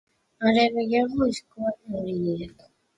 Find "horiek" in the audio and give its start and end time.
2.05-2.71